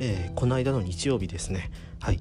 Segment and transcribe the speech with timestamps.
[0.00, 1.70] えー、この間の日曜日ですね。
[2.00, 2.18] はい、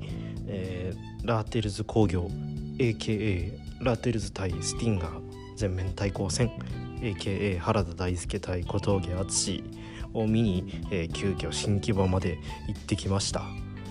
[0.48, 2.30] えー、ラーテルズ工業
[2.78, 5.22] AKA ラーテルズ対スティンガー
[5.56, 6.52] 全面対抗戦
[7.00, 9.64] AKA 原田大輔対小峠敦
[10.14, 13.44] を見に、えー、急遽新木場まで行ってきました。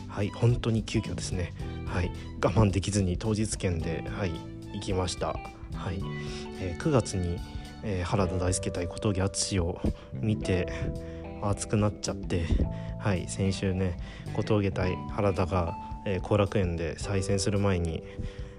[0.09, 0.29] はい。
[0.30, 1.55] 本当に急遽ですね。
[1.87, 2.11] はい。
[2.43, 4.33] 我慢できずに当日券ではい
[4.75, 5.29] 行きました。
[5.75, 6.02] はい、
[6.61, 7.39] えー、9月に、
[7.83, 9.80] えー、原田大輔対小峠敦を
[10.12, 10.69] 見て
[11.42, 12.47] 熱くなっちゃって
[12.98, 13.96] はい先週ね
[14.34, 15.74] 小峠対原田が後、
[16.06, 18.02] えー、楽園で再戦する前に、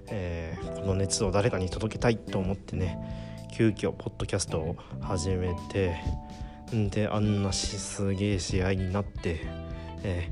[0.07, 2.97] えー、この熱を誰かに届けたいと思ってね
[3.51, 5.95] 急遽ポッドキャストを始めて
[6.73, 9.41] んであんなしすげえ試合になって、
[10.03, 10.29] え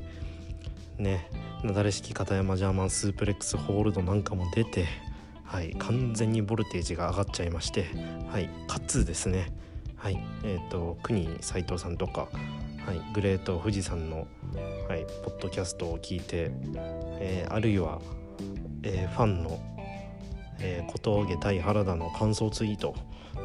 [0.98, 1.28] ー、ね
[1.64, 4.86] なだれ式片山ジャーマンスープレックスホールドなんかも出て、
[5.42, 7.86] はい、完全にボルテージが上がっちゃいまして、
[8.30, 9.52] はい、かつですね。
[9.98, 10.18] はい。
[10.44, 12.28] えーと、国斉藤さんとか、
[12.86, 14.28] はい、グレート富士山の、
[14.88, 16.52] はい、ポッドキャストを聞いて、
[17.20, 18.00] えー、あるいは、
[18.82, 19.60] えー、ファンの、
[20.60, 22.94] えー、小峠対原田の感想ツイート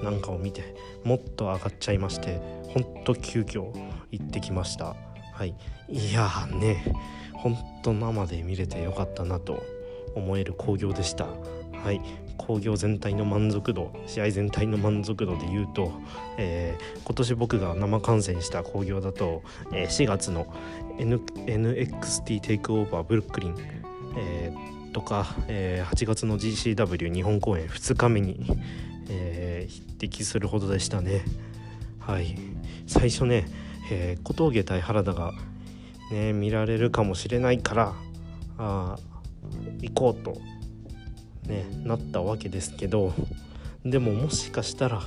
[0.04, 3.72] なんかを見てもっと上がっちゃいましてほんと急遽
[4.12, 4.96] 行ってきました。
[5.34, 5.56] はい。
[5.90, 6.96] いやーね
[7.34, 9.64] ほんと生で見れてよかったなと
[10.16, 11.28] 思える興行でした。
[11.84, 12.02] はい。
[12.38, 15.94] 興行全体の満足度試合全体の満足度で言うと、
[16.38, 20.54] えー、今年僕が生観戦した興行だと、えー、4月の、
[20.98, 23.56] N、NXT テイクオーバーブルックリン、
[24.18, 28.46] えー、とか、えー、8月の GCW 日本公演2日目に、
[29.10, 31.24] えー、匹敵するほどでしたね。
[32.00, 32.36] はい。
[32.88, 33.46] 最初ね、
[33.92, 35.34] えー、小峠対原田が
[36.12, 37.94] ね見られるかもしれないから
[38.58, 38.98] あ
[39.82, 40.38] 行こうと
[41.48, 43.14] ねなったわけですけど
[43.86, 45.02] でももしかしたら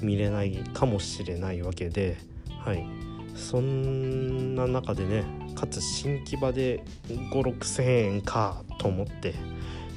[0.00, 2.16] 見れないかもしれないわけで
[2.64, 2.86] はい。
[3.34, 9.34] そんな中でねかつ新木場で5,6,000円かと思って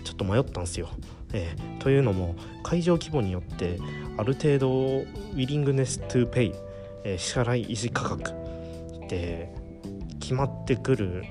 [0.04, 0.90] ちょっと迷ったんですよ。
[1.34, 3.80] えー、というのも会場規模によって
[4.18, 6.54] ある程度 willingness to pay、
[7.04, 9.54] えー、支払い維持価格って
[10.20, 11.24] 決まってくる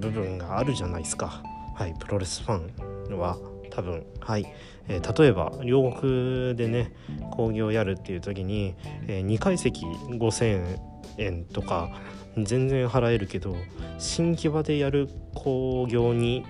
[0.00, 1.42] 部分があるじゃないですか。
[1.74, 1.94] はい。
[1.98, 3.36] プロレスファンは
[3.76, 4.06] 多分。
[4.20, 4.46] はい、
[4.88, 6.94] えー、例えば両国でね
[7.36, 8.74] 興行やるっていう時に、
[9.06, 10.78] えー、2階席5,000
[11.18, 11.90] 円とか
[12.36, 13.54] 全然払えるけど
[13.98, 16.44] 新木場でやる興行に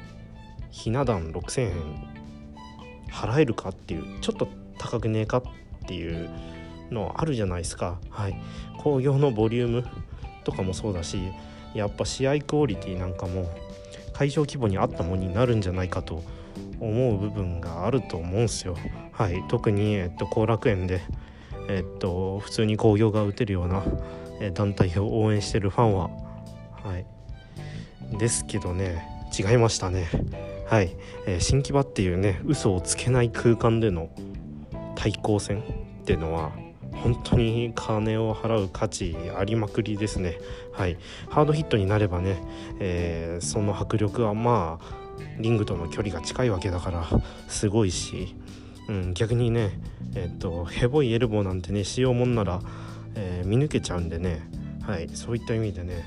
[0.70, 1.72] ひな壇6,000円
[3.10, 4.48] 払えるかっていうちょっと
[4.78, 5.43] 高くねえかっ
[5.88, 6.31] ていう
[6.93, 7.98] のあるじゃないですか。
[8.10, 8.41] はい。
[8.78, 9.84] 興行のボリューム
[10.44, 11.19] とかもそうだし
[11.75, 13.50] やっぱ試合クオリティなんかも
[14.12, 16.22] 会場規模に合ったものになるんじゃないかと
[16.81, 18.77] 思う部分があると思うんすよ。
[19.12, 21.00] はい、特に、えっと、後楽園で、
[21.69, 23.83] えっと、普通に興行が打てるような、
[24.41, 26.11] え団体を応援してるファンは、
[26.84, 30.09] はい、ですけどね違いましたね。
[30.67, 30.97] はい、
[31.27, 34.11] えー、新木場っていうね嘘をつけない空間での
[34.94, 36.53] 対抗戦っていうのは
[36.93, 40.38] 本当に金を払う価値ありまくりですね。
[40.73, 42.43] はい、ハードヒットになればね、
[42.81, 45.06] えー、その迫力はまあ
[45.38, 47.06] リングとの距離が近いわけだから
[47.49, 48.34] すごいし、
[48.88, 49.78] うん、逆にね
[50.15, 52.60] えっとヘボいエルボーなんてねしようもんなら、
[53.15, 54.49] えー、見抜けちゃうんでね、
[54.82, 56.05] はい、そういった意味でね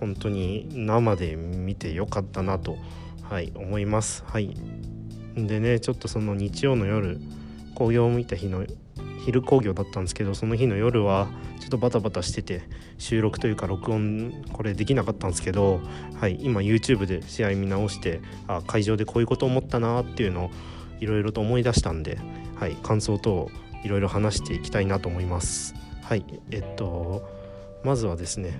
[0.00, 2.76] 本当に生で見てよかったなと、
[3.22, 4.24] はい、思います。
[4.26, 4.54] はい、
[5.34, 7.18] でねちょっとその日曜の夜
[7.74, 8.64] 紅葉を見た日の
[9.18, 11.28] 昼工業だったんですけどその日の夜は
[11.60, 12.62] ちょっとバタバタしてて
[12.98, 15.80] 収録というか録音これできなかったんですけど、
[16.18, 20.50] はい、今 YouTube で試合見直してあ会場でこういうこと思ったなっていうのを
[21.00, 22.18] いろいろと思い出したんで、
[22.56, 23.50] はい、感想等
[23.84, 25.74] いろいろ話していきたいなと思います。
[26.02, 27.22] はいえっと
[27.84, 28.58] まずはですね、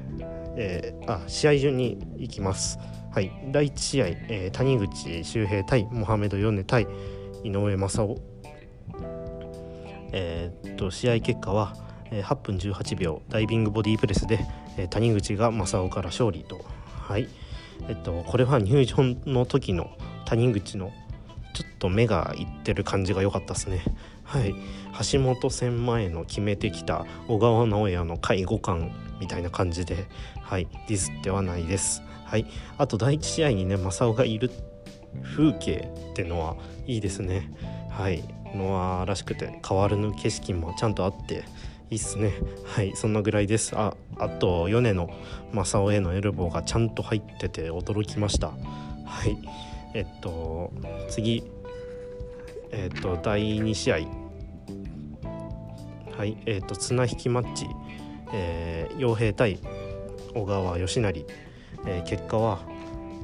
[0.56, 2.78] えー、あ試合順に行きます。
[3.10, 6.86] はい、第1試合、えー、谷口周平対モハメド・ヨネ対
[7.42, 8.16] 井上正雄
[10.12, 11.74] えー、っと試合結果は、
[12.10, 14.46] 8分18秒ダイビングボディープレスで、
[14.90, 16.64] 谷口が正雄から勝利と。
[17.08, 17.28] はい。
[17.88, 19.90] えっとこれは入場の時の
[20.24, 20.92] 谷口の
[21.54, 23.82] ちょっと目がいってる感じが良かったですね。
[24.24, 24.54] はい。
[25.10, 30.06] 橋本戦前の決めてきた小川直也の介護官みたいな感じで
[30.42, 30.68] はい。
[30.88, 32.02] ディスってはないです。
[32.24, 32.46] はい。
[32.76, 34.50] あと第1試合にね正雄がいる
[35.22, 36.56] 風景ってのは
[36.86, 37.50] いいですね。
[37.90, 38.22] はい。
[38.54, 41.44] ノアらしくて変わらぬ景色もちゃんとあって
[41.90, 42.32] いいっすね。
[42.64, 43.76] はいそんなぐらいです。
[43.76, 45.10] ああと米の
[45.52, 48.48] 正雄へのエルボーがちゃんと入ってて驚きました。
[48.48, 48.54] は
[49.26, 49.38] い
[49.94, 50.72] えっと
[51.08, 51.44] 次。
[52.70, 53.96] えっと第2試合
[56.16, 57.66] はいえっと綱引きマッチ、
[58.34, 59.58] えー、傭兵対
[60.34, 61.26] 小川義成
[61.86, 62.60] えー、結果は、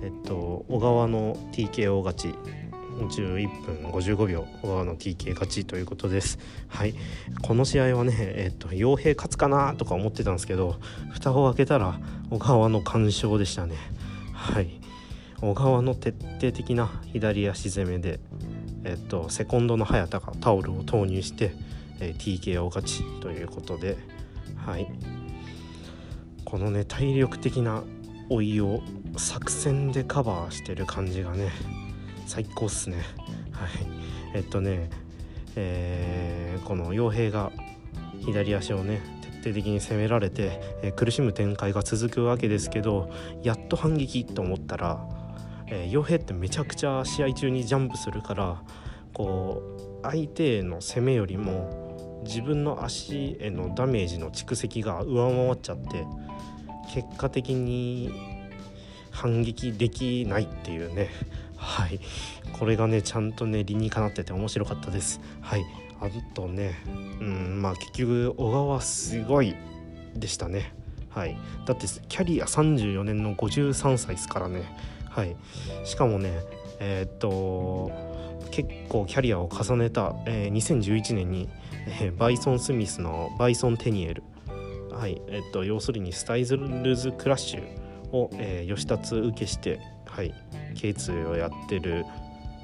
[0.02, 2.34] えっと、小川の TKO 勝ち。
[2.96, 6.38] 11分55秒小川の TK 勝ちということです。
[6.68, 6.94] はい。
[7.42, 10.76] この試合はねえっと傭兵勝つかなとか思ってたんですけど
[11.12, 11.98] 蓋を開けたら
[12.30, 13.76] 小川の完勝でしたね。
[14.32, 14.80] はい。
[15.40, 18.20] 小川の徹底的な左足攻めで
[18.84, 21.54] えっとセコンドの早田がタオルを投入して、
[22.00, 23.96] えー、TKO 勝ちということで。
[24.64, 24.86] はい。
[26.44, 27.82] このね体力的な
[28.30, 28.80] 老いを
[29.16, 31.50] 作戦でカバーしてる感じがね
[32.26, 32.96] 最高っすね。
[33.52, 33.70] はい。
[34.34, 34.90] えっとね
[35.56, 37.52] えー、この傭兵が
[38.20, 39.00] 左足をね
[39.42, 43.10] 徹底的に攻められて、えー、苦しむ展開が続くわけですけど
[43.42, 45.06] やっと反撃と思ったら、
[45.68, 48.62] えー、傭兵ってめちゃくちゃ試合中にジャンプするから
[49.12, 49.62] こ
[50.02, 56.06] う相手への攻めよりも自分の足へのダメージの蓄積が上回っちゃって
[56.92, 58.10] 結果的に
[59.10, 61.10] 反撃できないっていうね
[61.56, 62.00] はい。
[62.58, 65.20] これがねちゃんとね理にかなってて面白かったです。
[65.40, 65.64] はい。
[66.00, 66.74] あとね
[67.20, 69.54] うんまあ結局小川すごい
[70.14, 70.74] でしたね。
[71.10, 71.36] はい。
[71.66, 74.62] だってキャリア34年の53歳ですからね。
[75.08, 75.36] はい。
[75.84, 76.40] しかもね
[76.80, 77.90] えー、っと
[78.50, 81.48] 結構キャリアを重ねた、えー、2011年に、
[82.00, 84.22] えー、バイソン・スミスのバイソン・テニエル。
[84.92, 85.20] はい。
[85.28, 87.62] えっと要するにスタイズルズ・クラッシュ
[88.12, 90.34] を、えー、吉達受けしてはい。
[90.74, 92.04] K2 をやってる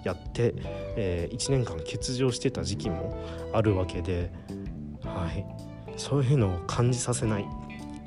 [0.04, 0.54] やって、
[0.96, 3.16] えー、1年間欠場してた時期も
[3.52, 4.30] あるわけで、
[5.04, 5.44] はい、
[5.96, 7.46] そういうのを感じさせない。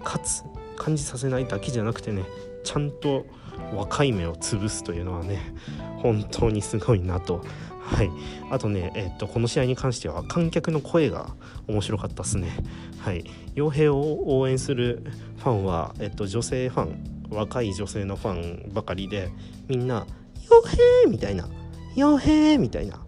[0.04, 0.44] かつ
[0.78, 2.24] 感じさせないだけじゃなくてね
[2.64, 3.26] ちゃんと
[3.74, 5.54] 若い芽を潰すというのはね
[5.98, 7.42] 本当にすごいなと。
[7.84, 8.10] はい、
[8.50, 11.36] あとね、えっと、この試合に関しては観客の声が
[11.68, 12.50] 面白かったですね。
[13.00, 15.04] はい、傭兵を応援する
[15.38, 19.30] ファンは、えっと、女性ファン若い女性のファンばかりで
[19.68, 20.06] みんな
[20.50, 20.68] 「傭
[21.06, 21.48] 兵!」みたいな
[21.96, 23.06] 「傭兵!」みたいな、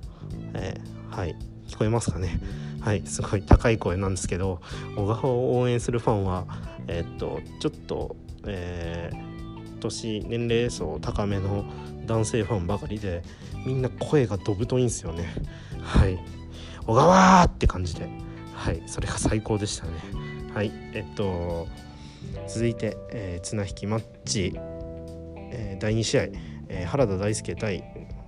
[0.54, 1.36] えー、はい。
[1.68, 2.40] 聞こえますかね？
[2.80, 3.02] はい。
[3.06, 4.62] すごい高い声なんですけど
[4.96, 6.46] 小川を応援するファンは
[6.88, 11.66] えー、っとちょっとえー、年年齢層高めの
[12.06, 13.24] 男性ファンばかりで
[13.66, 15.34] みんな声がどぶといんですよね。
[15.82, 16.20] はい。
[16.86, 18.08] 小川って感じで。
[18.54, 18.84] はい。
[18.86, 19.92] それが最高でしたね。
[20.54, 20.72] はい。
[20.94, 21.68] えっと
[22.48, 24.54] 続いて、えー、綱引きマッチ、
[25.52, 26.22] えー、第2試合、
[26.70, 27.84] えー、原田大輔対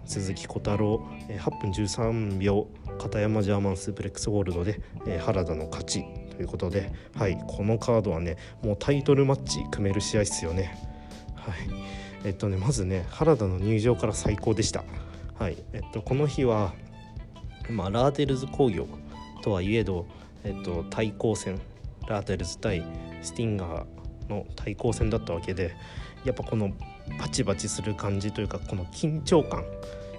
[0.05, 2.67] 鈴木小太郎、えー、8分13秒
[2.97, 6.05] 片山ジャーマンスープレックスゴールドで、えー、原田の勝ち
[6.35, 10.77] ということで、はい、このカードはねもうタイトルマッチ組める試合ですよね。
[11.35, 11.55] はい
[12.23, 14.83] えっとねまずね原田の入場から最高でした。
[15.39, 16.73] はいえっと、この日は、
[17.69, 18.87] まあ、ラーテルズ工業
[19.43, 20.07] とはいえど、
[20.43, 21.59] えっと、対抗戦
[22.07, 22.83] ラーテルズ対
[23.21, 25.75] スティンガーの対抗戦だったわけで
[26.25, 26.71] やっぱこの
[27.19, 29.63] バチバチする感じというかこの緊張感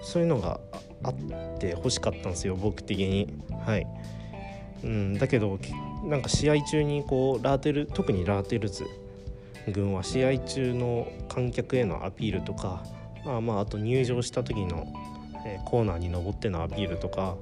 [0.03, 0.61] そういうのが
[1.03, 1.15] あっ
[1.59, 3.29] て欲しかったんですよ僕的に。
[3.67, 3.87] はい。
[4.85, 5.59] うん、だけど
[6.05, 8.87] なんか試合中にこうラーテル特にラーテルズ
[9.73, 12.85] 軍は試合中の観客へのアピールとか
[13.25, 14.87] まあまああと入場した時の、
[15.45, 17.37] え、コーナーに登ってのアピールとか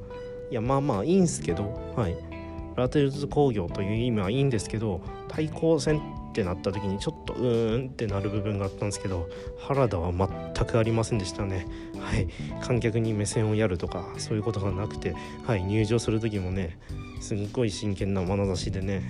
[0.50, 2.35] いやまあまあいいんすけどはい。
[2.76, 5.98] ラテルズ工業という意味はいいんですけど対抗戦
[6.30, 9.28] ってなった時にちょっとうーんってなる部分があったんですけど
[9.58, 11.66] 原田は全くありませんでしたね。
[11.98, 12.28] はい。
[12.62, 15.14] 観客に目線をやるとかそういうことがなくて
[15.46, 15.64] はい。
[15.64, 16.78] 入場する時もね
[17.20, 19.02] すっごい真剣な眼差しでね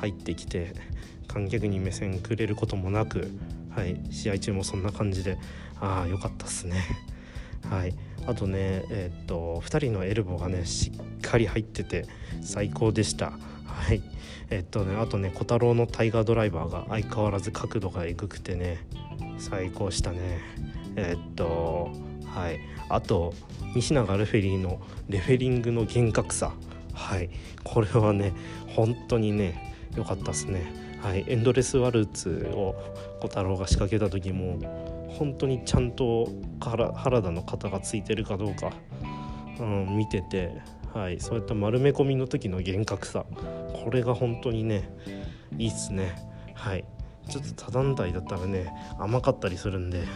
[0.00, 0.72] 入ってきて
[1.28, 3.30] 観客に目線くれることもなく
[3.70, 4.00] はい。
[4.10, 5.36] 試合中もそんな感じで
[5.80, 6.82] ああよかったっすね。
[7.70, 7.94] はい。
[8.26, 12.06] あとねえー、っと2人のエルボーがねしっかり入ってて
[12.42, 13.32] 最高でした。
[13.66, 14.02] はい。
[14.50, 18.86] えっとねあとね小太郎のタイガードライバーが相変わらず角度がえぐくてね
[19.38, 20.40] 最高したね。
[20.96, 21.90] えっと
[22.26, 22.60] はい。
[22.88, 23.34] あと
[23.74, 26.52] 西永レフェリーのレフェリングの厳格さ。
[26.92, 27.30] はい。
[27.64, 28.32] これはね
[28.68, 30.72] 本当にね良かったですね。
[31.02, 31.24] はい。
[31.28, 32.74] エンドレスワルツを
[33.20, 34.58] 小太郎が仕掛けた時も
[35.18, 36.28] 本当にちゃんと
[36.60, 38.72] 原田の肩がついてるかどうか、
[39.58, 40.52] うん、見てて
[40.92, 43.24] はいそういった丸め込みの時の厳格さ
[43.84, 44.88] これが本当にね
[45.58, 46.14] いいっすね。
[46.54, 46.84] はい。
[47.28, 50.06] ちょっと他団体だったらね甘かったりするんで、うん、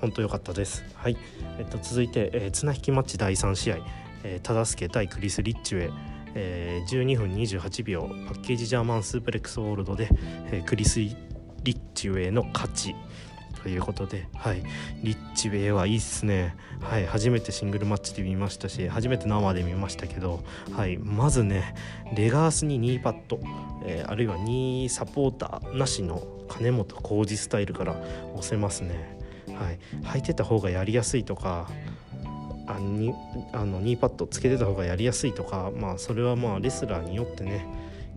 [0.00, 0.84] 本当良かったです。
[0.94, 1.16] はい。
[1.58, 3.78] えっと続いて、えー、綱引きマッチ第3試合、
[4.24, 10.08] えー、忠助対クリス・リッチウェイえー、12分28秒パッケージジャーマンスープレックスホールドで、
[10.50, 11.14] えー、クリス・リ
[11.64, 12.94] ッチウェイの勝ち。
[13.62, 14.62] ということで、はい、
[15.02, 20.42] リッチウェイはいいっすね、はい、初めてシングルマッチで見ましたし初めて生で見ましたけど、
[20.72, 21.74] はい、まずね
[22.14, 23.40] レガースに2パット、
[23.84, 27.94] えー、あるいは2サポーターなしの金本浩二スタイルから
[28.34, 29.16] 押せますね、
[29.54, 31.70] はい、履いてた方がやりやすいとか
[32.66, 33.14] あに
[33.52, 37.66] あの2パッドつけてた方がやりやすいとかまあそれはまあレスラーによってね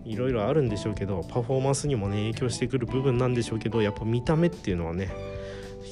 [0.04, 5.10] いろいろあるんでしょうけどパフォーマンスにもね影響してくる部分なんでしょうけどやっぱ見た目っていうのはね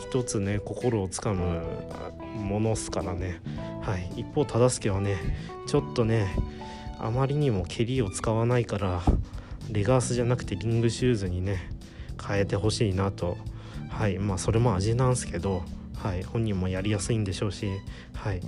[0.09, 1.63] 一つね心をつかむ
[2.37, 3.41] ものっすからね。
[3.83, 4.11] はい。
[4.17, 5.17] 一方忠相はね
[5.67, 6.37] ちょっとね
[6.99, 9.03] あまりにも蹴りを使わないから
[9.71, 11.71] レガースじゃなくてリングシューズにね
[12.27, 13.39] 変えてほしいなと。
[13.89, 14.19] はい。
[14.19, 15.63] まあそれも味なんすけど
[15.97, 16.23] はい。
[16.23, 17.71] 本人もやりやすいんでしょうし
[18.13, 18.41] はい。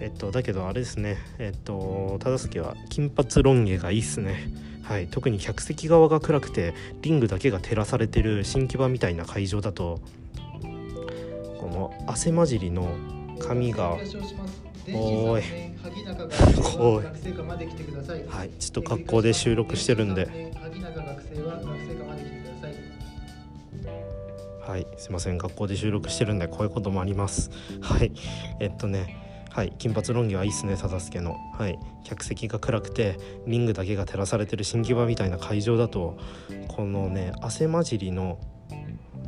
[0.00, 1.16] えっとだけどあれですね。
[1.38, 4.52] えっと忠相は金髪ロン毛がいいっすね。
[4.88, 6.72] はい、特に客席側が暗くて
[7.02, 10.00] リングだけが照らされてる新木場みたいな会場だと
[11.78, 12.88] の汗混じりの
[13.38, 13.96] 髪が。
[14.94, 15.42] おい。
[16.78, 17.04] おい。
[18.28, 20.52] はいちょっと格好で収録してるんで。
[24.60, 27.50] はいすいません学校で収録してるんでこういうこともあります。
[27.80, 28.12] はい。
[28.60, 31.36] えっとねはい金髪ロン毛はいいっすね忠助の。
[31.54, 31.78] はい。
[32.04, 36.18] 客席が暗くてリングだけが照らされてる新木場みたいな会場だと
[36.68, 38.38] このね汗混じりの、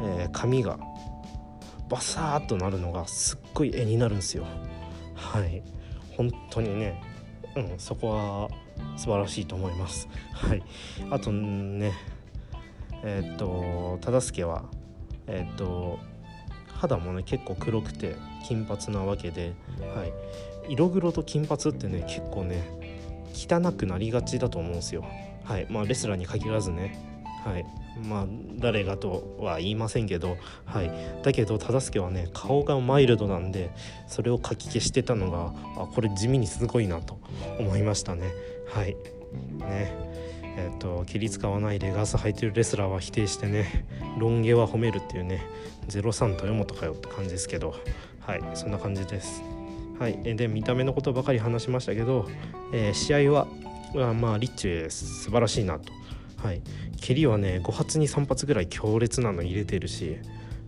[0.00, 0.78] えー、髪が
[1.90, 4.46] バサーっとなるのがすっごい絵になるんですよ。
[5.14, 5.62] はい。
[6.16, 7.02] 本当にね。
[7.56, 8.48] うんそこは
[8.96, 10.08] 素晴らしいと思います。
[10.32, 10.62] はい。
[11.10, 11.92] あとね
[13.02, 14.64] えー、っと忠助は
[15.26, 15.98] えー、っと
[16.68, 18.16] 肌もね結構黒くて
[18.46, 19.54] 金髪なわけで、
[19.94, 22.62] はい、色黒と金髪ってね結構ね
[23.34, 25.04] 汚くなりがちだと思うんですよ。
[25.44, 25.66] はい。
[25.68, 26.96] まあ、レスラーに限らずね、
[27.44, 27.64] はい。
[28.06, 28.26] まあ、
[28.58, 30.90] 誰がとは言いませんけど、はい、
[31.22, 33.70] だけど忠相はね顔がマイルドなんで
[34.06, 37.18] それをかき消してたのがあこれ地味にすごいなと
[37.58, 38.32] 思いましたね。
[38.68, 38.96] はい。
[39.58, 40.10] ね。
[40.56, 43.86] えーと、切り使わないでガス履いてるレスラーは否定してね
[44.18, 45.42] ロン毛は褒めるっていうね
[45.88, 47.76] 03豊本かよって感じですけど
[48.20, 48.42] はい。
[48.54, 49.42] そんな感じです。
[49.98, 50.36] はい。
[50.36, 52.28] で見た目のことばかり話しましたけど、
[52.72, 53.46] えー、試合は
[54.14, 55.99] まあリッチ素晴らしいなと
[56.42, 56.62] はい。
[57.00, 60.18] 蹴りはね5発に3発ぐらい強烈なの入れてるし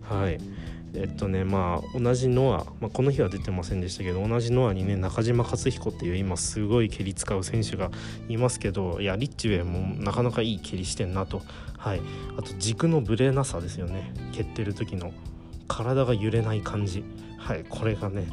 [0.01, 0.37] はい。
[0.95, 7.89] えっとねまあ同じノア、まあ、この日は出てませんでしたけど同じノアにね中島克彦っていう今すごい蹴り使う選手が
[8.29, 11.41] いますけどいやリッチウェイもなかなかいい蹴りしてんなと。
[11.77, 12.01] はい。
[12.37, 14.13] あと軸のブレなさですよね。
[14.33, 15.11] 蹴ってる時の。
[15.67, 17.03] 体が揺れない感じ。
[17.37, 17.65] はい。
[17.67, 18.27] これがね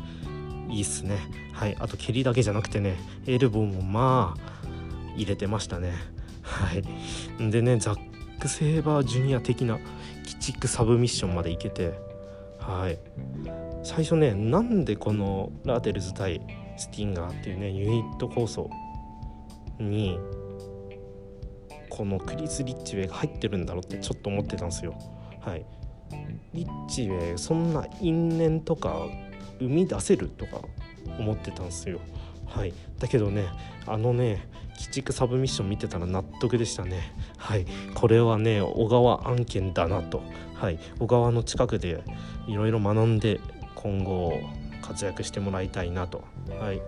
[0.69, 1.19] いいっすね。
[1.53, 1.77] はい。
[1.79, 4.61] あと蹴りだけじゃなくてねエルボーもまあ
[5.17, 5.95] 入れてましたね。
[6.50, 7.50] はい。
[7.50, 7.97] でねザッ
[8.40, 9.83] ク・セーバージュニア的な鬼
[10.40, 11.92] 畜サブミッションまでいけて
[12.59, 12.99] はい。
[13.83, 16.40] 最初ねなんでこのラーテルズ対
[16.76, 18.69] スティンガーっていうねユニット構想
[19.78, 20.19] に
[21.88, 24.95] このクリス・リッチウェイが入ってるんだろうってちょっと思ってたんですよ。
[25.40, 25.64] はい。
[26.52, 29.07] リッチウェイそんな因縁とか
[29.59, 30.61] 生み出せるとか
[31.19, 32.00] 思ってたんですよ。
[32.50, 32.75] はい。
[32.99, 33.47] だけどね
[33.87, 37.12] あのね鬼畜サブミッション見てたら納得でしたね。
[37.37, 37.66] はい。
[37.95, 40.23] これはね小川案件だなと。
[40.54, 40.78] はい。
[40.99, 42.02] 小川の近くで
[42.47, 43.40] いろいろ学んで
[43.75, 44.33] 今後
[44.83, 46.25] 活躍してもらいたいなと。
[46.61, 46.80] はい。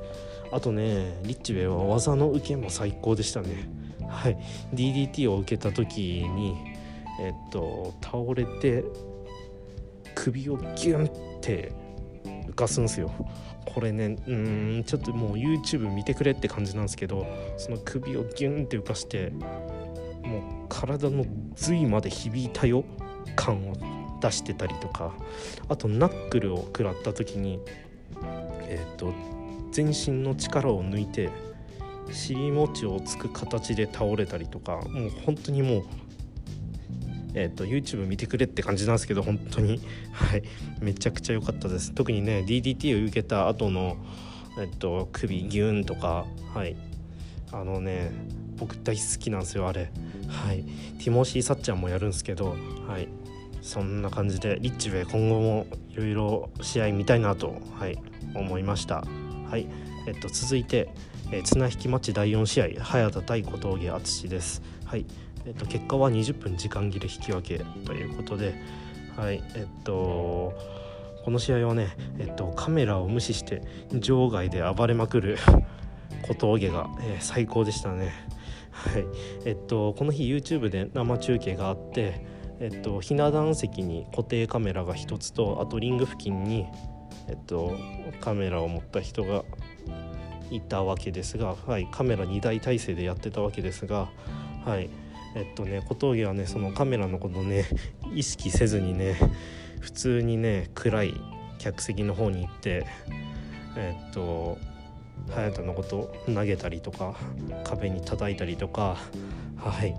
[0.52, 3.68] あとねリッチウェイは技の受けも最高でしたね。
[4.08, 4.38] はい。
[4.74, 6.56] DDT を受けた時に
[7.20, 8.84] えっと倒れて
[10.14, 11.72] 首をギュンって
[12.48, 13.10] 浮かすんですよ。
[13.66, 17.26] これねうんちょっともう YouTube 見てくれって感じなんですけど
[17.56, 22.84] その首をギュンって浮かしてもう体の髄まで響いたよ
[23.36, 23.76] 感を
[24.20, 25.12] 出してたりとか
[25.68, 27.60] あとナックルを食らった時に
[28.68, 29.12] えっ、ー、と
[29.72, 31.30] 全身の力を抜いて
[32.10, 35.84] 尻餅をつく形で倒れたりとかもう本当にもう
[37.34, 39.80] えーと、YouTube 見てくれって感じなんですけど本当に。
[40.12, 40.42] はい。
[40.80, 41.92] めちゃくちゃ良かったです。
[41.92, 43.96] 特にね DDT を受けた後の
[44.58, 46.76] えっ、ー、と首ギューンとかはい。
[47.52, 48.12] あのね
[48.56, 49.90] 僕大好きなんですよあれ。
[50.28, 50.64] はい。
[50.98, 53.08] ティモシー・サッチャーもやるんですけどはい。
[53.62, 57.98] そんな感じでリッチウェイ今後もいろいろ試合見たいなとはい。
[58.34, 59.04] 思いました。
[59.48, 59.66] はい。
[60.06, 60.90] えっと続いて、
[61.30, 64.62] えー、綱引きマッチ第4試合早田対小峠淳です。
[64.84, 65.06] はい。
[65.46, 68.54] えっと、結果は20分時間切れ引き分けということで、
[69.16, 70.52] はいえっと、
[71.24, 75.38] この試合はね、えっと、カメラを無視して場外で暴れまくる
[76.22, 78.12] 小峠が、えー、最高でしたね。
[78.70, 79.04] はい
[79.44, 82.24] えっと、この日 YouTube で生中継があって
[82.62, 86.66] えっと、ひな壇席に固定カメラが1つとあとリング付近に、
[87.28, 87.76] えっと、
[88.20, 89.42] カメラを持った人が
[90.48, 94.08] いたわけですが、はい、カメラ2台体制でやってたわけですが、
[94.64, 94.90] はい
[95.34, 97.64] えっとね、小峠はねそのカメラのことね
[98.14, 99.16] 意識せずにね
[99.80, 101.14] 普通にね暗い
[101.58, 102.86] 客席の方に行って
[103.76, 104.58] えっと
[105.28, 107.14] 隼人のこと投げたりとか
[107.64, 108.96] 壁に叩いたりとか
[109.56, 109.94] はい。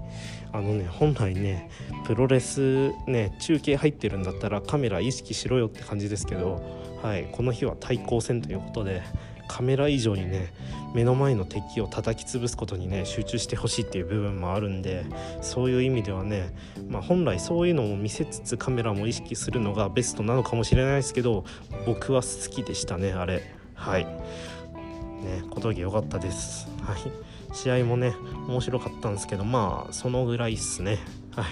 [0.54, 1.70] あのね本来ね
[2.06, 6.62] プロレスね中継入ってるんだったらカメラ意識しろよって感じですけど、
[7.02, 9.02] はい、この日は対抗戦ということで
[9.48, 10.54] カメラ以上にね
[10.94, 15.06] 目の前の敵を叩き潰すことにね集中してほしいっていう部分もあるんで
[15.42, 16.54] そういう意味ではね、
[16.88, 21.46] まあ、本来そういうのも見せつつカメラも意識するのがベストなのかもしれないですけど
[21.86, 23.42] 僕は好きでしたねあれ。
[23.74, 24.06] はい。
[24.06, 26.68] ね小峠良かったです。
[26.82, 26.98] はい。
[27.54, 28.14] 試合もね
[28.48, 31.00] 面白かったんですけどまあそのぐらいっすね。
[31.36, 31.44] は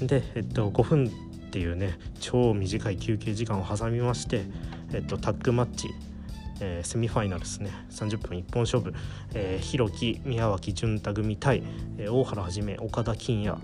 [0.00, 0.06] い。
[0.06, 4.44] でえっと5分っていうね超短い休憩時間を挟みまして
[4.94, 5.90] えっとタッグマッチ
[6.64, 8.94] えー、セミファイナルですね30分一本勝負、
[9.34, 11.64] えー、弘樹宮脇潤太組対、
[11.98, 13.58] えー、大原はじめ岡田金也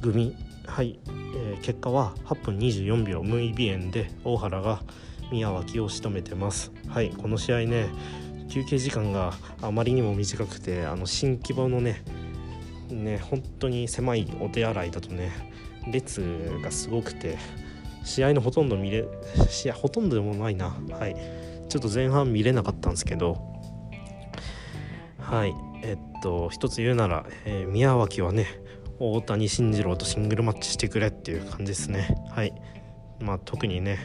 [0.00, 0.34] 組。
[0.66, 3.22] はい、えー、結果は8分24秒。
[3.22, 4.82] 無意尾炎で大原が
[5.30, 6.72] 宮脇を仕留めてます。
[6.88, 7.10] はい。
[7.10, 7.88] この試合ね
[8.48, 12.02] 休憩時間があまりにも短くてあの新規場のね
[12.88, 15.30] ね本当に狭いお手洗いだとね
[15.90, 16.20] 列
[16.62, 17.38] がすごくて
[18.04, 19.04] 試合のほとんど見れ
[19.48, 20.76] 試合ほとんどでもないな。
[20.90, 21.45] はい。
[21.68, 23.38] ちょっと前半見れなかったんですけど
[25.18, 28.46] はいえっと一つ言うなら、えー、宮脇はね
[28.98, 32.16] 大谷慎次郎とシングルマッチしてくれっていう感じですね。
[32.30, 32.54] はい
[33.20, 33.98] まあ特にね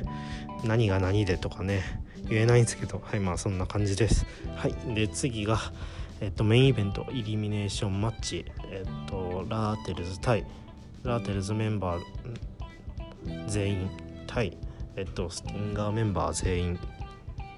[0.63, 1.81] 何が何でとかね
[2.29, 4.25] 言えないんですけどはいまあそんな感じです。
[4.55, 5.59] はいで次が
[6.19, 8.45] えっとメインイベントイリミネーションマッチ。
[8.69, 10.45] えっとラーテルズ対
[11.03, 13.89] ラーテルズメンバー全員
[14.27, 14.57] 対
[14.95, 16.79] えっとスティンガーメンバー全員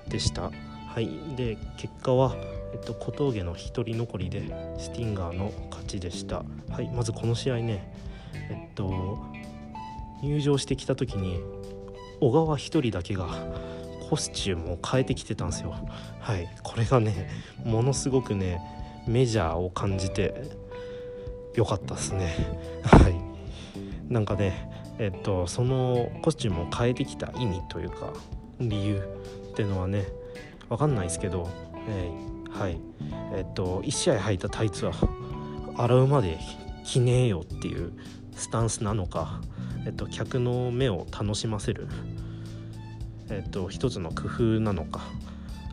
[0.09, 0.51] でした。
[0.87, 1.09] はい。
[1.35, 2.35] で結果は
[2.73, 4.47] えっと、小峠の1人残りで
[4.79, 6.43] スティンガーの勝ちでした。
[6.69, 6.89] はい。
[6.89, 7.93] まずこの試合ね
[8.49, 9.19] えっと
[10.23, 11.39] 入場してきた時に
[12.19, 13.27] 小川1人だけが
[14.09, 15.75] コスチュームを変えてきてたんですよ。
[16.19, 16.49] はい。
[16.63, 17.29] これがね
[17.63, 18.59] ものすごくね
[19.07, 20.33] メジャーを感じて
[21.55, 22.35] よかったですね。
[22.83, 23.15] はい。
[24.11, 28.13] なんかねえっとそのコスチュームを変えてきた意味というか
[28.59, 29.01] 理由。
[29.53, 30.07] っていうのはね
[30.67, 31.47] 分かんないですけど、
[31.87, 32.77] えー、はい。
[33.35, 34.93] えっと1試合履いたタイツは
[35.77, 36.39] 洗うまで
[36.83, 37.93] 着ねえよっていう
[38.35, 39.41] スタンスなのか、
[39.85, 41.87] えっと、客の目を楽しませる、
[43.29, 45.01] えっと、一つの工夫なのか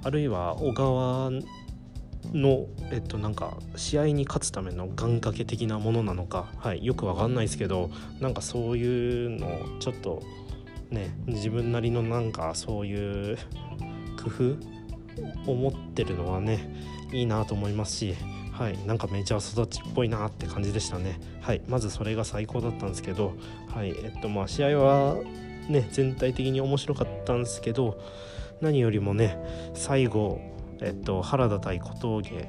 [0.03, 1.31] あるいは小川
[2.33, 7.91] の、えっと、なんか試合に勝つための願掛け的なものなのか、はい、よくわかんないですけど
[8.21, 10.23] なんかそういうのをちょっと
[10.91, 13.39] ね自分なりのなんかそういう
[14.23, 14.57] 工
[15.47, 16.69] 夫を持ってるのはね
[17.13, 18.15] いいなと思いますし
[18.53, 21.19] はいなんかメジャー育ちっぽいなって感じでしたね。
[21.41, 23.35] はいまずそれが最高だったんですけど
[23.69, 25.17] はいえっとまあ試合は
[25.69, 27.99] ね全体的に面白かったんですけど
[28.61, 29.39] 何よりもね
[29.75, 30.41] 最後
[30.81, 32.49] えっと原田対小峠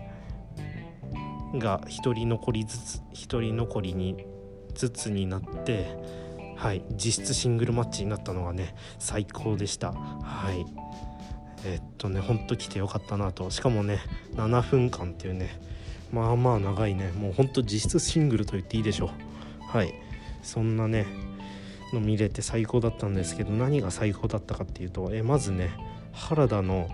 [1.56, 4.26] が1人残りずつ1人残りに
[4.74, 5.98] ずつになって
[6.62, 6.84] はい。
[6.92, 9.94] 実質シングルマッチになったのがね最高でした。
[9.94, 10.64] はい。
[11.66, 13.50] えっとねほんと来てよかったなと。
[13.50, 13.98] しかもね
[14.36, 15.60] 7分間っていうね
[16.12, 17.12] まあまあ長いね。
[17.14, 19.76] もうほんと実質シングルと言っていいでしょう。
[19.76, 19.92] はい。
[20.44, 21.08] そんなね
[21.94, 25.72] の見れて最高だったんですけど何が最高だったかっていうとえまずね
[26.14, 26.90] 原田の、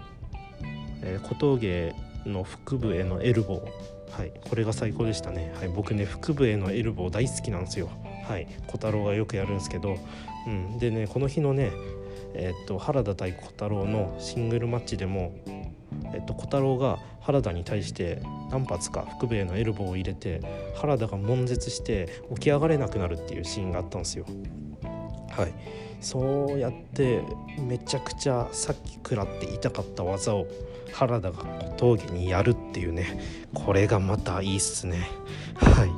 [1.01, 1.93] えー、小峠
[2.25, 4.17] の腹部へのエルボー。
[4.17, 4.31] はい。
[4.49, 5.53] これが最高でしたね。
[5.59, 5.67] はい。
[5.67, 7.89] 僕ね腹部へのエルボー大好きなんですよ。
[8.27, 9.97] はい小太郎がよくやるんですけど
[10.45, 11.71] うんでねこの日のね
[12.33, 15.33] えっと原田対小太郎のシングルマッチでも、
[16.13, 20.41] えっと小太郎が原田に対して何発か腹部へのエルボーを入れて
[20.75, 24.25] 原田が悶絶して起き上がれなくなるっていうシーンがあったんですよ。
[25.29, 25.53] はい。
[25.99, 27.23] そうやって
[27.59, 30.47] めちゃくちゃさっき食らって痛かった技を
[30.93, 33.19] 原田が小峠にやるっていうね。
[33.53, 35.09] これがまたいいっすね。
[35.55, 35.89] はい。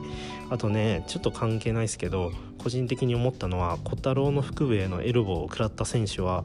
[0.50, 6.44] あとねちょっと関係ないですけど個人的に思ったのは小太郎の腹部へのエルボーを食らった選手は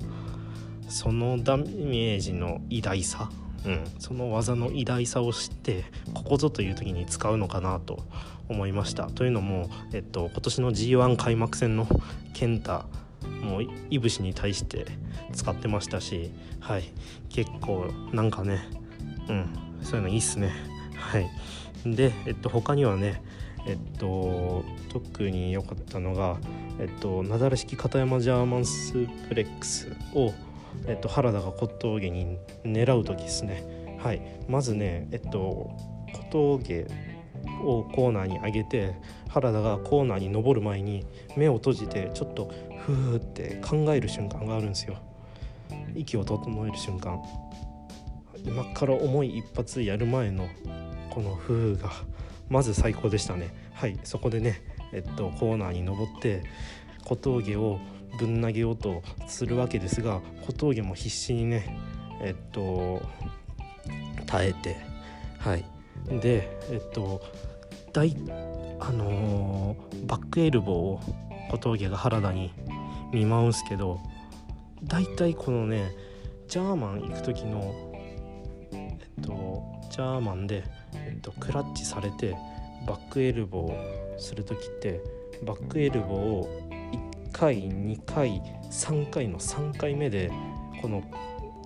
[0.89, 3.31] そのダメージの偉大さ、
[3.65, 8.05] うん、その技の偉大さを知ってここぞという時に使うのかなと
[8.49, 11.89] 思いましたというのも、えっと、今年の g 1開幕戦の
[12.35, 12.85] 健太
[13.43, 14.87] もういぶしに対して
[15.33, 16.85] 使ってましたし、はい、
[17.31, 18.69] 結構なんかね、
[19.29, 19.49] うん、
[19.83, 20.51] そういうのいいっすね。
[20.97, 21.31] はい、
[21.85, 23.23] で、えっと、他にはね
[23.67, 26.39] えっと特に良かったのが、
[26.79, 30.33] えっと、なだら式片山ジャーマンスープレックスを、
[30.87, 33.97] えっと、原田が小峠に狙う時ですね。
[33.99, 35.71] はい、まずね、えっと、
[36.13, 36.87] 小峠
[37.63, 38.95] をコーナーに上げて
[39.29, 42.51] 原田がコーナーに登る前に目を閉じてちょっと
[42.85, 44.97] ふーって考える瞬間があるんですよ。
[45.95, 47.21] 息を整える瞬間。
[48.45, 50.47] 今から思い一発やる前の
[51.09, 51.91] このふーが
[52.49, 53.55] まず最高でしたね。
[53.73, 56.43] はいそこでねえっとコーナーに登って
[57.05, 57.79] 小峠を
[58.19, 61.77] ぶん投げようとするわけですが小峠も必死にね
[62.23, 63.03] えっと
[64.27, 64.77] 耐えて
[65.39, 65.65] はい。
[66.21, 67.23] でえっと
[67.93, 68.17] 大
[68.81, 71.01] あのー、バックエルボーを
[71.51, 72.53] 小峠が原田に
[73.13, 74.01] 見舞うんすけど
[74.83, 75.93] 大体このね
[76.49, 77.93] ジャーマン行く時の
[78.73, 82.37] えっとジャーマンで、えっと、クラッチされて
[82.87, 85.01] バックエルボーする時って
[85.45, 90.31] バックエルボーを1回2回3回の3回目で
[90.81, 91.03] この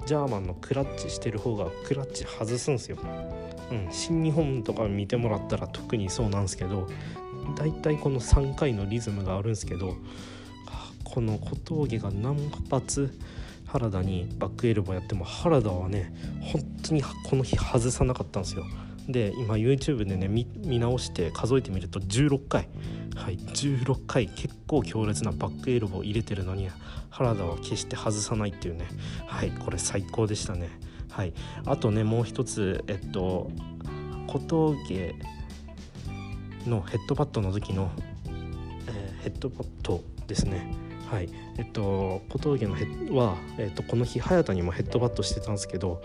[0.07, 2.97] ジャーマンのクラッチしてる方がクラッチ外すんですよ。
[3.71, 6.89] うん、新日本とか見てもらったら特にそうなんですけど
[7.57, 9.97] だいたいこの3回のリズムがあるんですけど
[11.05, 13.19] この小峠が何発
[13.67, 18.65] 原田にバックエルボーやっても原田はね本当にこの日外さなかったんですよ。
[19.09, 22.69] で今 YouTube でね見直して数えてみると16回。
[23.17, 23.39] はい。
[23.39, 26.69] 16回結構強烈なバックエルボー入れてるのに
[27.11, 28.87] 原田は決して外さないっていうね。
[29.27, 29.51] はい。
[29.51, 30.69] これ最高でしたね。
[31.11, 31.33] はい。
[31.65, 33.51] あとねもう一つえっと
[34.27, 35.15] 小峠
[36.67, 37.91] のヘッドパッドの時の、
[38.87, 40.71] えー、ヘッドパッドですね。
[41.11, 41.31] はい。
[41.57, 46.03] えっと小峠のヘッは、えっと、この日早田にもヘッドバットしてたんですけど、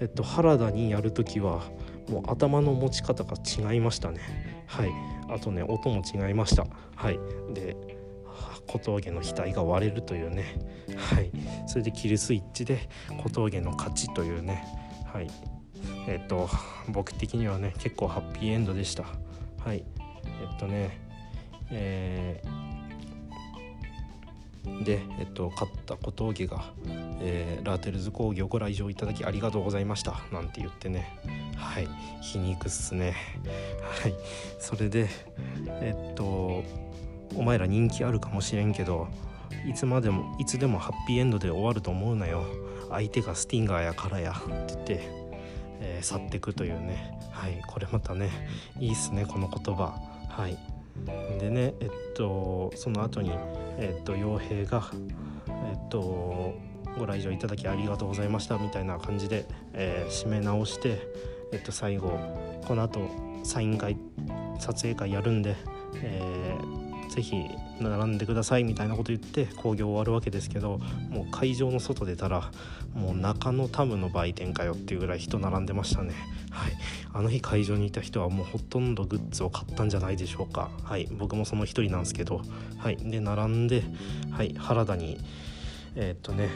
[0.00, 1.62] えっと、原田にやる時は
[2.08, 3.34] もう頭の持ち方が
[3.72, 4.20] 違いましたね。
[4.66, 4.90] はい。
[5.30, 6.66] あとね音も違いました。
[6.94, 7.18] はい。
[7.52, 7.76] で
[8.66, 10.44] 小峠の額が割れるというね。
[10.96, 11.30] はい。
[11.66, 12.88] それでキルスイッチで
[13.22, 14.64] 小峠の勝ちというね。
[15.12, 15.28] はい。
[16.08, 16.48] えっと
[16.88, 19.04] 僕的にはね結構ハッピーエンドでした。
[19.58, 19.84] はい。
[20.42, 20.98] えっとね
[21.70, 22.73] えー、
[24.84, 26.72] で、えっと、勝った小峠が、
[27.20, 30.20] えー、ラーテルズ工業ご来場いただきありがとうございました。
[30.32, 31.18] なんて言ってね。
[31.56, 31.88] はい。
[32.20, 33.14] 皮肉っすね。
[34.02, 34.14] はい。
[34.58, 35.08] それで
[35.66, 36.64] えっと
[37.34, 39.08] お前ら人気あるかもしれんけど
[39.66, 42.44] いつまでもいつでもハッピーエンドで終わると思うなよ。
[42.90, 44.32] 相手がスティンガーやからや。
[44.32, 45.00] って言って、
[45.80, 47.18] えー、去ってくというね。
[47.32, 47.62] はい。
[47.66, 48.30] これまたね
[48.78, 49.94] いいっすねこの言葉。
[50.28, 50.73] はい。
[51.38, 53.32] でねえっとその後に
[53.78, 54.90] えっと傭兵が
[55.48, 56.54] えっと
[56.98, 61.08] ご来場いただきありがとうございましたみたいな感じで、えー、締め直して
[61.52, 62.18] えっと最後
[62.66, 63.08] この後
[63.42, 63.96] サイン会
[64.58, 65.56] 撮影会やるんで、
[65.96, 66.83] えー
[67.14, 67.44] ぜひ
[67.78, 72.50] 並んでくださいみたいなこと言って興行終わるわけですけどもう会場の外出たら
[72.92, 76.12] もう中野タムの売店かよっていうぐらい人並んでましたね。
[76.50, 76.72] はい。
[77.12, 80.70] あの日会場にいた人はもうほとんどグッズを買ったんじゃないでしょうか。
[80.84, 81.08] はい。
[81.10, 82.42] 僕もその一人なんですけど。
[82.78, 82.96] はい。
[82.96, 83.82] で並んで
[84.30, 84.54] はい。
[84.56, 85.18] 原田に
[85.96, 86.48] えー、っとね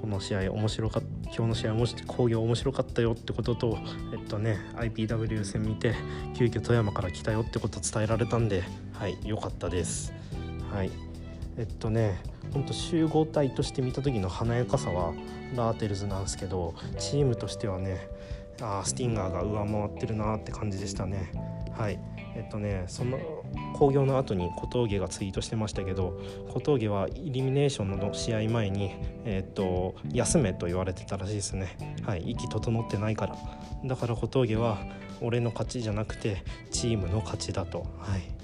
[0.00, 3.78] この試合面白かった今日の試合も工業面白かったよってことと
[4.12, 5.94] えっとね IPW 戦見て
[6.36, 8.62] 急遽富山から来たよってこと伝えられたんで
[8.98, 10.12] はい良かったです。
[10.72, 10.90] はい。
[11.58, 12.18] えっとね
[12.52, 15.12] ほんと集合体として見た時の華やかさは
[15.54, 18.08] ラーテルズなんですけどチームとしてはね
[18.60, 21.30] あスティンガーが上回ってるなって感じでしたね。
[21.76, 21.98] はい。
[22.34, 23.18] えっとねその
[23.78, 31.76] 興行の後に小峠がツイートしてましたけど小峠はイリミネーションの試合前に、えっと休めと言われてたらしいですね。
[32.04, 32.30] はい。
[32.30, 33.36] 息整ってないから。
[33.84, 34.78] だから小峠は
[35.20, 37.86] 俺の勝ちじゃなくてチームの勝ちだと。
[37.98, 38.35] はい。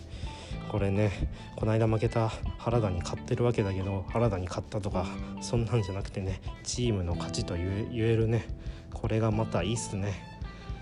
[0.73, 1.13] これね
[1.55, 5.07] この間負けた原田に勝ってるわけだけど原田に勝ったとか
[5.43, 8.49] そんなんじゃなくてねチームの勝ちと言えるね
[8.91, 10.15] これがまたいいっすね。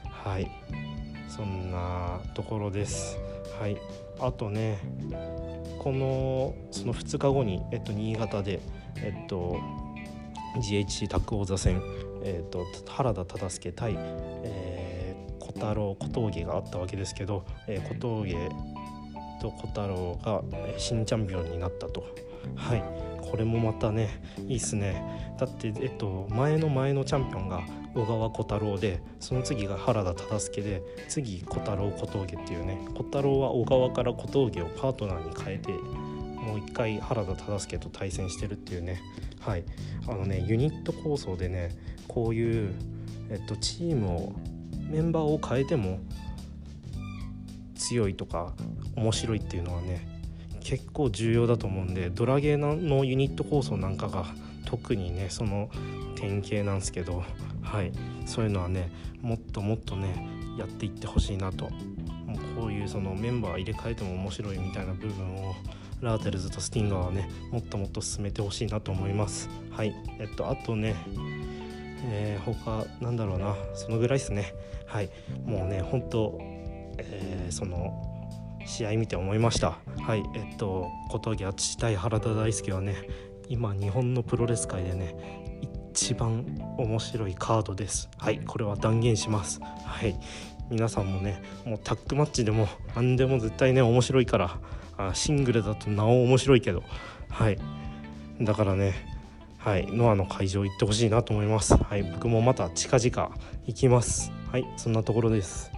[0.05, 0.50] はい。
[1.29, 3.16] そんなところです。
[3.59, 3.79] はい。
[4.20, 4.79] あとね
[5.79, 8.61] このその2日後に、えっと、新潟で
[8.96, 9.59] えっと
[10.57, 11.83] GHC タッグ王座戦、
[12.22, 18.37] えっと、原田忠介対、えー、小太郎小峠があったわけですけど、えー、小峠
[19.40, 20.42] と小太郎が
[20.79, 22.05] 新チャンピオンになったと。
[22.55, 22.83] はい。
[23.31, 25.35] これもまたねいいっすね。
[25.38, 27.62] だってえっと前の前のチャンピオンが
[27.94, 39.00] 小川小太郎でその次が原田忠介で次小太郎小峠っていうね小太郎は小川から小峠をパートナーに変えてもう一回原田忠介と対戦してるっていうね。
[39.40, 39.64] はい。
[40.09, 41.70] あのねユニット構想でね
[42.09, 42.74] こういう、
[43.31, 44.33] えっと、チームを
[44.90, 46.00] メンバーを変えても
[47.80, 48.52] 強いとか
[48.96, 50.06] 面白いっていうのはね
[50.60, 54.26] 結構重要だと思うんでドラゲーのユニット構想なんかが
[54.66, 55.70] 特にねその
[56.14, 57.24] 典型なんですけど
[57.62, 57.92] はい。
[58.26, 58.90] そういうのはね
[59.22, 61.66] もっともっとねやっていってほしいなと。
[61.66, 61.70] う
[62.60, 65.54] こういうそのメンバー入れ替えても面白いみたいな部分を
[66.00, 69.48] ラーテルズとスティンガーはねもっともっと進めてほしいなと思います。
[69.70, 69.94] はい。
[70.18, 70.96] えっとあとね
[72.02, 73.56] えー、他なんだろうな。
[73.74, 74.54] そのぐらいですね。
[74.86, 75.10] はい。
[75.44, 76.40] もうね本当
[77.06, 77.92] えー、その
[78.66, 79.78] 試合見て思いました。
[80.00, 82.94] はいえっと小峠淳対原田大輔はね
[83.48, 85.14] 今日本のプロレス界でね
[85.92, 86.44] 一番
[86.78, 88.08] 面白いカードです。
[88.18, 89.60] はいこれは断言します。
[89.62, 90.18] はい
[90.70, 94.58] 皆さんもねもうタッグマッチでも何でも絶対ね面白いから
[94.96, 96.82] あシングルだとなお面白いけど。
[97.28, 97.58] はい
[98.40, 98.94] だからね
[99.58, 101.76] はいノアの会場行ってほしいなと思います。
[101.76, 103.36] はい僕もまた近々
[103.66, 104.32] 行きます。
[104.50, 105.72] はいそんなところです。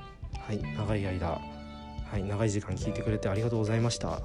[0.46, 1.40] はい長い間
[2.11, 4.20] はい長い時間聞いてくれてありがとうございました。